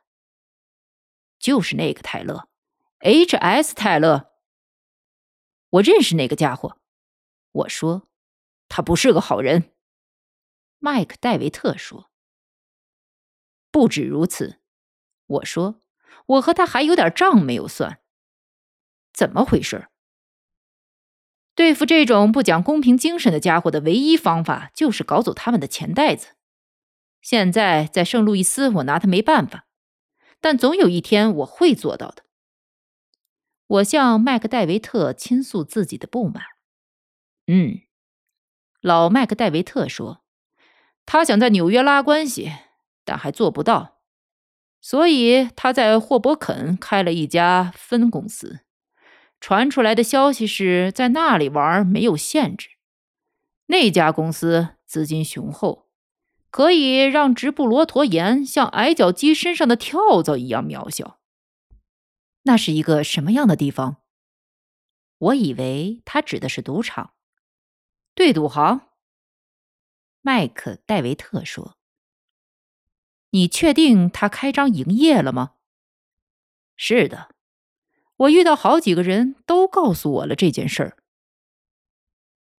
[1.41, 2.47] 就是那个泰勒
[2.99, 3.73] ，H.S.
[3.73, 4.31] 泰勒。
[5.71, 6.77] 我认识那个家伙。”
[7.51, 8.07] 我说
[8.69, 9.73] ：“他不是个好人。”
[10.77, 12.11] 麦克戴维特说
[13.71, 14.59] ：“不止如此。”
[15.25, 15.81] 我说
[16.27, 17.99] ：“我和他还有点账没有算。
[19.11, 19.87] 怎么回事？”
[21.55, 26.35] 对付这种不讲公平精神的家伙的唯一方法，就是搞走他们的钱袋子。
[27.21, 29.67] 现在在圣路易斯，我拿他没办法，
[30.41, 32.23] 但总有一天我会做到的。
[33.67, 36.43] 我向麦克戴维特倾诉自己的不满。
[37.47, 37.81] 嗯，
[38.81, 40.21] 老麦克戴维特说，
[41.05, 42.51] 他想在纽约拉关系，
[43.05, 43.99] 但还做不到，
[44.81, 48.59] 所以他在霍伯肯开了一家分公司。
[49.39, 52.69] 传出来的消息是在那里玩没有限制，
[53.67, 55.80] 那家公司资金雄厚，
[56.51, 61.19] 可以让直布罗陀岩像矮脚鸡身上的跳蚤一样渺小。
[62.43, 64.03] 那是一个什么样的地方？
[65.17, 67.13] 我以为他指的是赌场。
[68.13, 68.89] 对赌行，
[70.21, 71.77] 麦克戴维特说
[73.31, 75.55] ：“你确定他开张营业了吗
[76.75, 77.33] ？”“是的，
[78.17, 80.97] 我遇到好几个人都告诉我了这件事儿。”“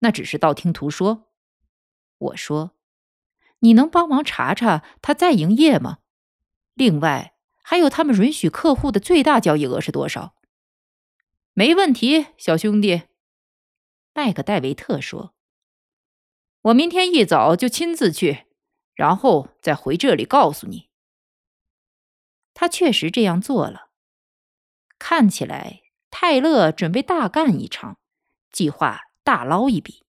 [0.00, 1.28] 那只是道听途说。”
[2.18, 2.76] 我说
[3.62, 5.98] ：“你能帮忙查查他在营业吗？
[6.74, 10.34] 另外，还有他们允许客户的最大交易额是多少
[11.54, 13.02] ？”“没问题，小兄弟。”
[14.14, 15.34] 麦克戴维特说。
[16.62, 18.46] 我明天一早就亲自去，
[18.94, 20.88] 然后再回这里告诉你。
[22.54, 23.88] 他确实这样做了。
[24.98, 27.98] 看起来泰勒准备大干一场，
[28.52, 30.04] 计划大捞一笔。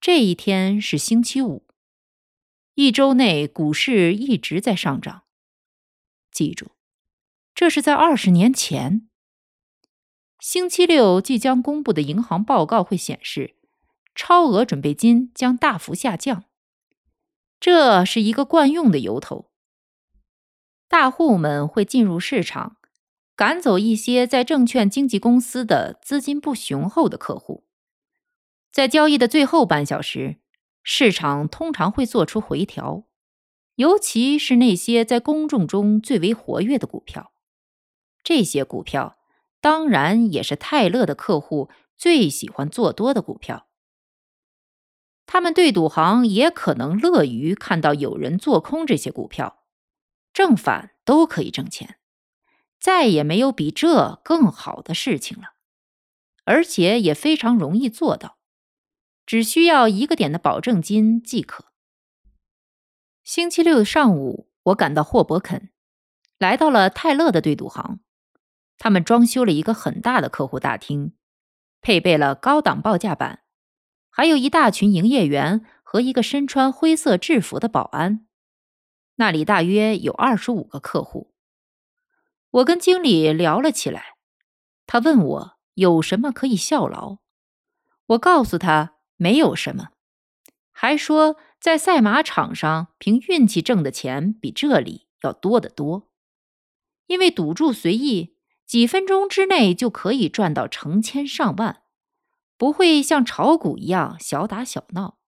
[0.00, 1.66] 这一天是星期五，
[2.80, 5.24] 一周内股市一直在上涨。
[6.32, 6.68] 记住，
[7.54, 9.06] 这是在二十年前。
[10.38, 13.58] 星期六即将公布的银行报告会显示。
[14.14, 16.44] 超额准备金将大幅下降，
[17.60, 19.50] 这是一个惯用的由头。
[20.88, 22.78] 大户们会进入市场，
[23.36, 27.66] 赶走一些在证券经纪公司的资金不雄厚的客户。
[28.72, 30.39] 在交易的最后半小时，
[30.82, 33.04] 市场通常会做出回调，
[33.74, 37.32] 尤其是那些在公众中最为活跃的股票。
[38.22, 39.18] 这些股票
[39.60, 43.68] 当然也是泰勒的客户最喜欢做多的股票。
[45.26, 49.62] 他们对赌行也可能乐于看到有人做空这些股票，
[50.32, 52.00] 正反都可以挣钱，
[52.80, 55.54] 再也没有比这更好的事情了，
[56.44, 58.38] 而且也非常容易做到，
[59.26, 61.66] 只需要一个点的保证金即可。
[63.22, 65.70] 星期六上午，我赶到霍伯肯，
[66.38, 68.00] 来到了泰勒的对赌行，
[68.78, 71.12] 他们装修了一个很大的客户大厅，
[71.80, 73.44] 配备了高档报价板。
[74.12, 78.26] 还有一大群营业员和一个身穿灰色制服的保安，
[79.16, 81.32] 那里大约有二十五个客户。
[82.50, 84.16] 我跟经理聊了起来，
[84.86, 87.18] 他问我有什么可以效劳，
[88.06, 89.90] 我告诉他没有什么，
[90.72, 96.08] 还说在赛马场上凭运气挣的钱比这里要多得多，
[97.06, 101.82] 因为赌注随意，几分钟之内就可以赚到成千上万。
[102.56, 105.18] 不会像炒股一样小打小闹，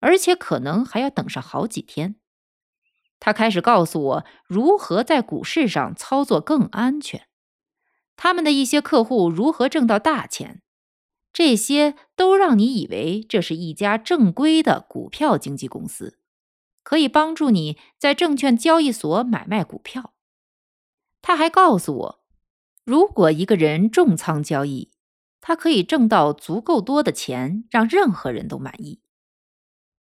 [0.00, 2.16] 而且可能还要等上好几天。
[3.20, 7.28] 他开始告诉我如何在股市上操作更安全，
[8.16, 10.62] 他们的一些客户如何挣到大钱，
[11.38, 16.18] 这些都让你以为这是一家正规的股票经纪公司，
[16.82, 20.14] 可以帮助你在证券交易所买卖股票。
[21.22, 22.24] 他还告诉我，
[22.84, 24.90] 如果一个人重仓交易。
[25.40, 29.00] 他可以挣到足够多的钱，让任何人都满意。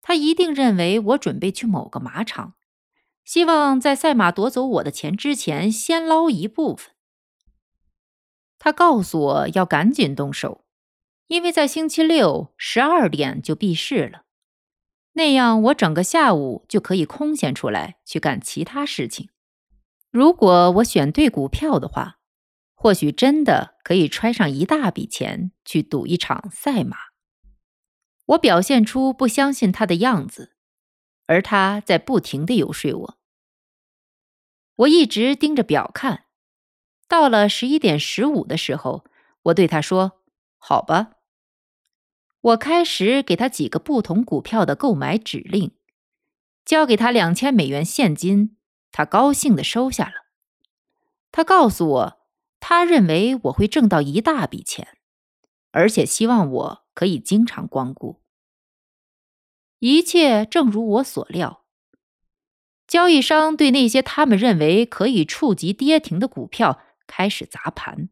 [0.02, 2.54] 他一定认为我准备去某个马场，
[3.24, 6.92] 希望在赛马夺走我的钱之前先捞一部分。
[8.56, 10.63] 他告诉我要赶紧动手，
[11.26, 14.24] 因为在星期六十二点就闭市了，
[15.12, 19.30] 那样我整个下午就可以空闲出来去干其他事情。
[20.10, 22.18] 如果我选对股票的话。
[22.76, 26.98] 或许真的可以揣上一大笔钱去赌一场赛马。
[28.26, 30.54] 我表现出不相信他的样子，
[31.24, 33.18] 而他在不停的游说我。
[34.74, 36.26] 我一直盯着表看，
[37.08, 39.06] 到了十一点十五的时候，
[39.44, 40.20] 我对他说
[40.60, 41.12] ：“好吧。”
[42.44, 45.72] 我开始给他几个不同股票的购买指令，
[46.64, 48.56] 交给他两千美元现金，
[48.92, 50.26] 他高兴的收下了。
[51.32, 52.20] 他告诉我。
[52.66, 54.96] 他认为我会挣到一大笔钱，
[55.70, 58.22] 而且希望我可以经常光顾。
[59.80, 61.66] 一切正如我所料，
[62.86, 68.08] 交易商对那些他们认为可以触及跌停的股票开始砸盘，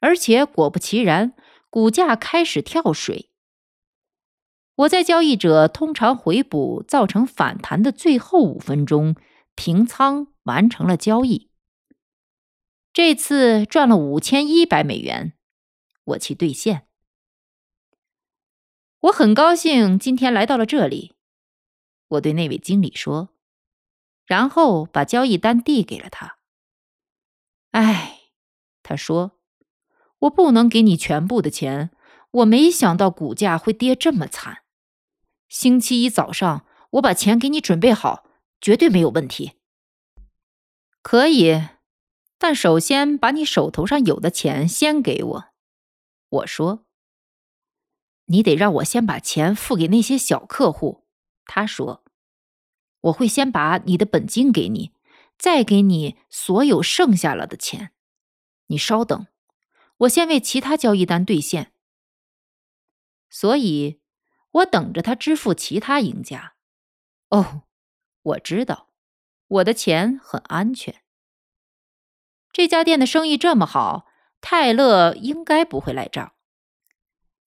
[0.00, 1.34] 而且果不其然，
[1.68, 3.27] 股价开始跳水。
[4.78, 9.16] 我在交易者通常回补造成反弹的最后五分钟
[9.56, 11.50] 平仓，完成了交易。
[12.92, 15.32] 这次赚了五千一百美元，
[16.04, 16.86] 我去兑现。
[19.00, 21.16] 我很高兴今天来到了这里，
[22.06, 23.30] 我对那位经理说，
[24.26, 26.38] 然后把交易单递给了他。
[27.72, 28.20] 哎，
[28.84, 29.32] 他说，
[30.20, 31.90] 我不能给你全部的钱，
[32.30, 34.62] 我没想到股价会跌这么惨。
[35.48, 38.24] 星期一早上我把钱给你准备好，
[38.60, 39.52] 绝对没有问题。
[41.02, 41.68] 可以。
[42.40, 45.44] 但首先把你手头上有的钱先给我。
[46.28, 46.86] 我说
[48.26, 51.04] ：“你得让我先把钱付给那些小客户。”
[51.46, 52.04] 他说
[53.00, 54.92] ：“我会先把你的本金给你，
[55.36, 57.90] 再给你所有剩下了的钱。
[58.68, 59.26] 你稍等，
[59.96, 61.72] 我先为其他交易单兑现。”
[63.28, 63.97] 所以，
[64.58, 66.54] 我等着他支付其他赢家。
[67.30, 67.62] 哦，
[68.22, 68.90] 我知道，
[69.46, 71.02] 我的钱很安全。
[72.52, 74.06] 这家店的生意这么好，
[74.40, 76.32] 泰勒应该不会赖账。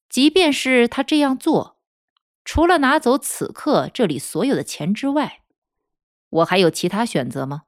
[0.09, 1.79] 即便是他这样做，
[2.43, 5.43] 除了拿走此刻这里所有的钱之外，
[6.29, 7.63] 我还有其他选择吗？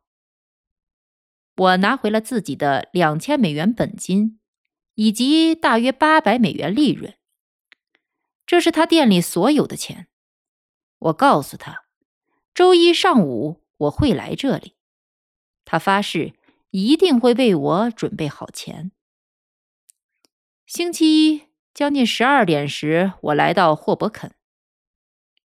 [1.55, 4.39] 我拿回了自己的两千美元本金，
[4.95, 7.15] 以及大约八百美元利润。
[8.45, 10.07] 这是他店里所有的钱。
[10.99, 11.85] 我告诉他，
[12.53, 14.75] 周一上午我会来这里。
[15.65, 16.33] 他发誓
[16.71, 18.91] 一定会为我准备好钱。
[20.65, 24.33] 星期一将近十二点时，我来到霍伯肯。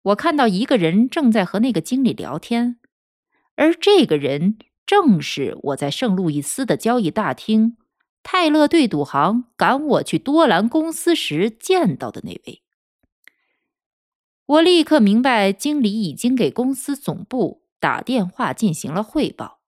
[0.03, 2.79] 我看到一个人正在和那个经理聊天，
[3.57, 7.77] 而这个人正是我在圣路易斯的交易大厅
[8.23, 12.62] 泰勒对赌行赶我去多兰公司时见到的那位。
[14.53, 19.63] 我立刻明白，经理已经给公司总部打电话进行了汇报，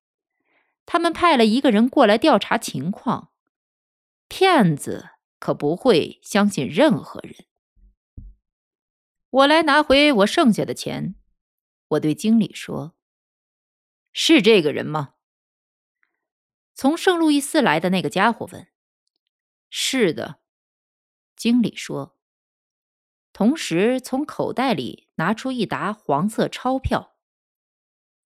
[0.85, 3.31] 他们派了一个人过来调查情况。
[4.29, 7.47] 骗子可不会相信任何人。
[9.31, 11.15] 我来拿回我剩下的钱，
[11.89, 12.95] 我对经理说
[14.13, 15.15] ：“是这个人吗？”
[16.75, 18.69] 从圣路易斯来的那个家伙问
[19.71, 20.41] ：“是的。”
[21.37, 22.19] 经理说。
[23.35, 27.17] 同时，从口袋里拿出一沓黄色钞票。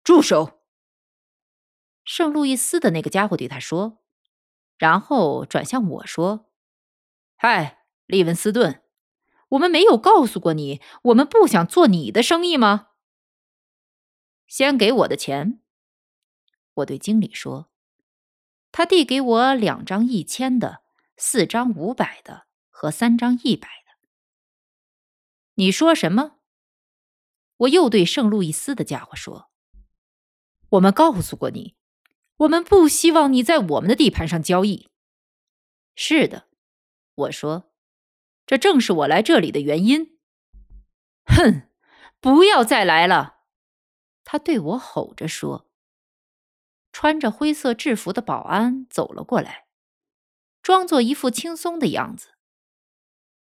[0.04, 0.60] 住手！
[2.04, 4.04] 圣路易斯的那个家伙对他说，
[4.78, 6.52] 然后转向我说
[7.38, 8.84] ：“嗨，利文斯顿，
[9.52, 12.90] 我们没有告诉过你，我们不想做你的生意吗？
[14.46, 15.62] 先给我的钱。”
[16.76, 17.70] 我对经理说。
[18.74, 20.84] 他递给我两张一千的、
[21.16, 23.87] 四张五百的和三张一百。
[25.60, 26.38] 你说什么？
[27.58, 29.50] 我又对圣路易斯的家伙说
[30.70, 31.76] ：“我们告诉过你，
[32.38, 34.92] 我们不希望你在我们的地盘上交易。”
[35.98, 36.48] 是的，
[37.16, 37.72] 我说，
[38.46, 40.20] 这正是我来这里的原因。
[41.26, 41.64] 哼，
[42.20, 43.38] 不要再来了！
[44.24, 45.68] 他对我吼着说。
[46.92, 49.66] 穿着灰色制服的保安走了过来，
[50.62, 52.37] 装作一副轻松的样子。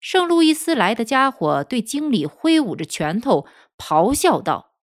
[0.05, 4.75] 圣路易斯来的家伙对经理挥舞着拳头，咆哮道：“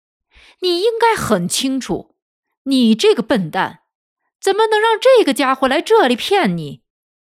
[0.59, 2.17] 你应该很清楚，
[2.63, 3.83] 你这个笨蛋，
[4.41, 6.83] 怎么能让这个家伙来这里骗你？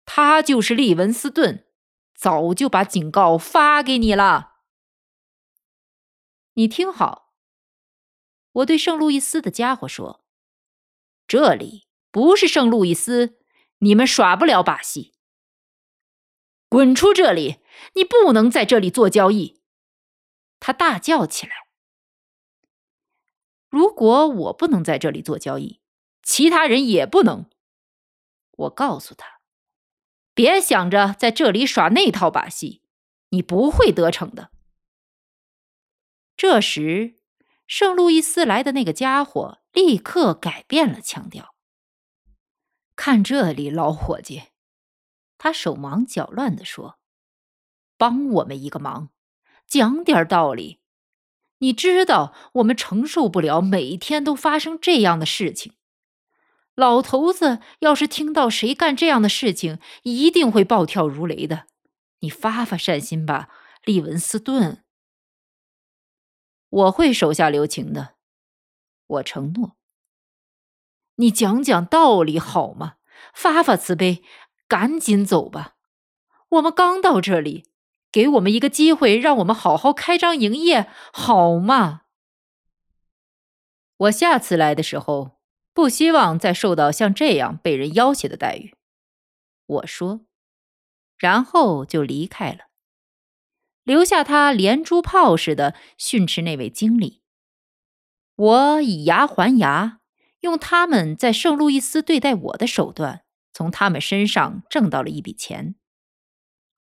[0.03, 1.65] 他就是利文斯顿，
[2.13, 4.55] 早就把警告发给你了。
[6.55, 7.31] 你听好，
[8.51, 10.25] 我对圣路易斯的家伙说：
[11.25, 13.38] 这里不是圣路易斯，
[13.77, 15.13] 你们耍不了把戏。
[16.67, 17.61] 滚出这里！”
[17.93, 19.61] 你不能在这里做交易！
[20.59, 21.53] 他大叫起来。
[23.69, 25.82] 如果我不能在这里做交易，
[26.23, 27.49] 其他人也不能。
[28.51, 29.39] 我告诉他，
[30.34, 32.82] 别想着在这里耍那套把戏，
[33.30, 34.51] 你不会得逞的。
[36.36, 37.19] 这时，
[37.67, 41.53] 圣路易斯来的那个家伙立刻改变了腔调。
[42.95, 44.43] 看这里，老伙计，
[45.38, 46.97] 他手忙脚乱地说。
[47.98, 49.10] 帮我们一个忙，
[49.68, 50.80] 讲点道理。
[51.60, 55.74] 你知道，我们承受不了每天都发生这样的事情。
[56.76, 61.66] 老头子要是听到谁干这样的事情，一定会暴跳如雷的。
[62.20, 63.50] 你发发善心吧，
[63.84, 64.84] 利文斯顿。
[66.70, 68.16] 我会手下留情的，
[69.08, 69.76] 我承诺。
[71.16, 72.98] 你讲讲道理好吗？
[73.34, 74.22] 发发慈悲，
[74.68, 75.78] 赶紧走吧。
[76.50, 77.66] 我们刚到这里。
[78.12, 82.03] 给我们一个机会，让我们好好开张营业，好吗？
[83.97, 85.39] 我下次来的时候，
[85.74, 88.76] 不希望再受到像这样被人要挟的待遇。
[89.66, 90.22] 我说，
[91.18, 92.68] 然后就离开了，
[93.84, 97.22] 留下他连珠炮似的训斥那位经理。
[98.36, 99.99] 我以牙还牙，
[100.41, 105.76] 用他们在圣路易斯对待我的手段，从他们身上挣到了一笔钱。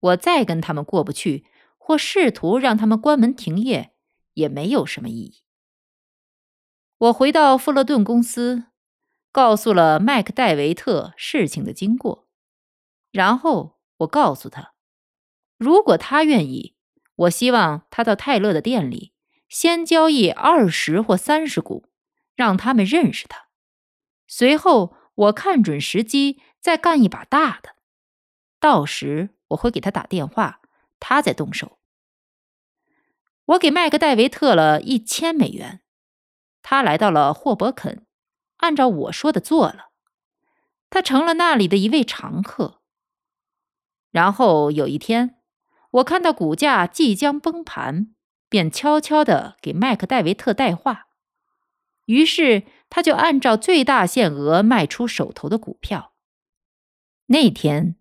[0.03, 1.45] 我再跟他们过不去，
[1.77, 3.93] 或试图让他们关门停业，
[4.33, 5.43] 也没有什么意义。
[6.97, 8.65] 我回到富勒顿公司，
[9.31, 12.27] 告诉了麦克戴维特事情的经过，
[13.11, 14.73] 然后我告诉他，
[15.57, 16.75] 如果他愿意，
[17.15, 19.13] 我希望他到泰勒的店里
[19.47, 21.87] 先交易二十或三十股，
[22.35, 23.47] 让他们认识他。
[24.27, 27.75] 随后我看准时机再干一把大的。
[28.63, 30.61] 到时我会给他打电话，
[30.97, 31.79] 他再动手。
[33.43, 35.81] 我给麦克戴维特了一千美元，
[36.61, 38.05] 他来到了霍伯肯，
[38.59, 39.89] 按照我说的做了，
[40.89, 42.79] 他成了那里的一位常客。
[44.11, 45.41] 然后有一天，
[45.91, 48.15] 我看到股价即将崩盘，
[48.47, 51.07] 便悄悄地给麦克戴维特带话，
[52.05, 56.13] 于是他就按照最大限额卖出手头的股票。
[57.25, 57.97] 那天，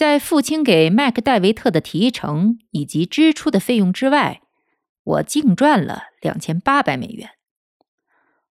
[0.00, 4.40] 在付清给麦克戴维特的提成以及支出的费用之外。
[5.02, 7.32] 我净赚了两千八百美元。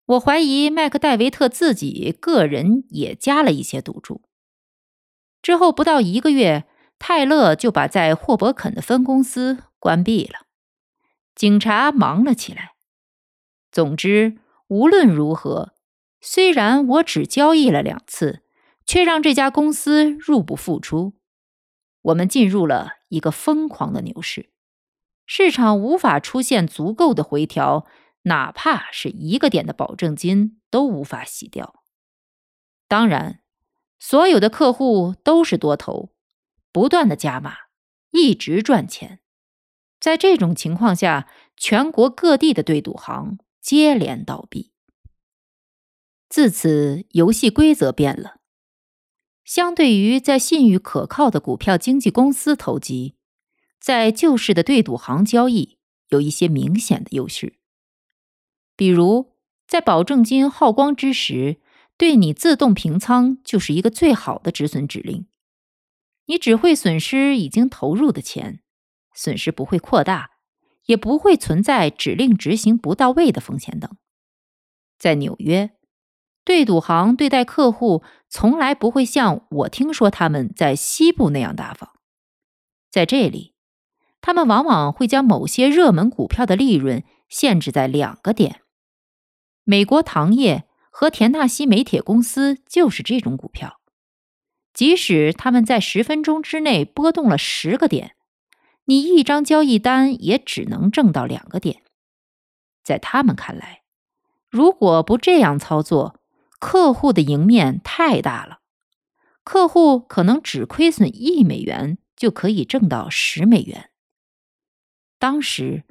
[0.05, 4.21] 我怀疑麦克戴维特自己个人也加了一些赌注。
[5.41, 6.67] 之后不到一个月，
[6.99, 10.41] 泰勒就把在霍伯肯的分公司关闭了。
[11.35, 12.73] 警察忙了起来。
[13.73, 14.37] 总之，
[14.67, 15.73] 无论如何，
[16.21, 18.43] 虽然我只交易了两次，
[18.85, 21.15] 却让这家公司入不敷出。
[22.09, 24.51] 我们进入了一个疯狂的牛市。
[25.27, 27.87] 市场无法出现足够的回调，
[28.23, 31.83] 哪怕是一个点的保证金都无法洗掉。
[32.87, 33.43] 当然，
[33.99, 36.15] 所有的客户都是多头，
[36.73, 37.55] 不断的加码，
[38.13, 39.21] 一直赚钱。
[40.01, 44.73] 在这种情况下，全国各地的对赌行接连倒闭。
[46.31, 48.38] 自此，游戏规则变了。
[49.49, 53.15] 相对于在信誉可靠的股票经纪公司投机。
[53.81, 55.79] 在旧式的对赌行交易
[56.09, 57.55] 有一些明显的优势，
[58.77, 59.33] 比如
[59.67, 61.63] 在保证金耗光之时，
[61.97, 65.27] 对你自动平仓就是一个最好的止损指令。
[66.27, 68.61] 你只会损失已经投入的钱，
[69.15, 70.33] 损失不会扩大，
[70.85, 73.97] 也不会存在指令执行不到位的风险等。
[74.99, 75.71] 在纽约，
[76.49, 81.91] 对赌行对待客户从来不会像我听说他们在西部那样大方，
[82.91, 83.53] 在这里。
[84.23, 88.63] 他们往往会将某些热门股票的利润限制在两个点。
[89.65, 93.79] 美国糖业和田纳西煤铁公司就是这种股票。
[94.73, 98.17] 即使他们在十分钟之内波动了十个点，
[98.87, 101.83] 你一张交易单也只能挣到两个点。
[102.83, 103.83] 在他们看来，
[104.49, 106.15] 如果不这样操作，
[106.59, 108.61] 客户的赢面太大了。
[109.45, 113.91] 客户可能只亏损一美元就可以挣到十美元。
[115.19, 115.85] 当时，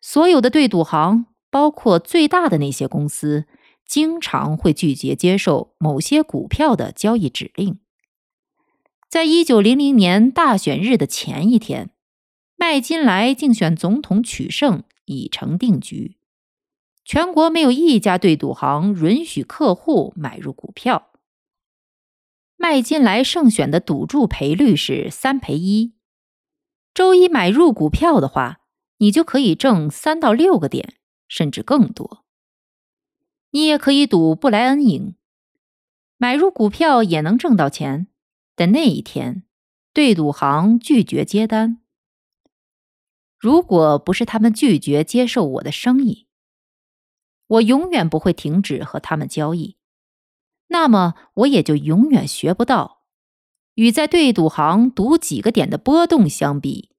[0.00, 3.46] 所有的对赌行，包括最大的那些公司，
[3.86, 7.78] 经常会拒绝接受某些股票的交易指令。
[9.08, 11.90] 在一九零零年大选日的前一天，
[12.56, 16.16] 麦金莱竞选总统取胜已成定局，
[17.04, 21.10] 全国没有一家对赌行允许客户买入股票。
[22.56, 25.94] 麦金莱胜选的赌注赔率是三赔一，
[26.94, 28.60] 周一买入股票的话。
[28.98, 30.94] 你就可以挣三到六个点，
[31.26, 32.24] 甚至更多。
[33.50, 35.16] 你也可以赌布莱恩赢，
[36.18, 38.06] 买入股票也能挣到钱。
[38.54, 39.42] 但那一天，
[39.92, 41.80] 对赌行拒绝接单。
[43.40, 46.28] 如果不是他们拒绝接受我的生意，
[47.52, 49.76] 我永远不会停止和他们交易。
[50.68, 53.02] 那么，我也就永远学不到，
[53.74, 56.90] 与在对赌行赌几个点的波动相比。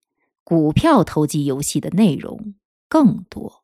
[0.44, 2.54] 股票投机游戏的内容
[2.90, 3.64] 更多。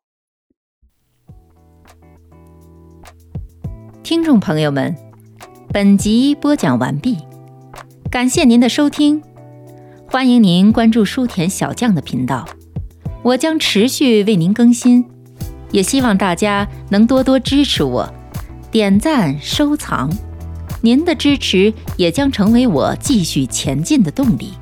[4.01, 4.95] 听众朋友们，
[5.73, 7.17] 本集播讲完毕，
[8.09, 9.21] 感谢您的收听，
[10.07, 12.47] 欢迎您关注书田小将的频道，
[13.23, 15.05] 我将持续为您更新，
[15.71, 18.11] 也希望大家能多多支持我，
[18.71, 20.09] 点赞收藏，
[20.81, 24.53] 您的支持也将成为我继续前进的动力。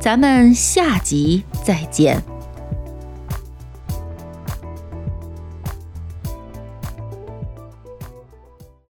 [0.00, 2.22] 咱们下集再见。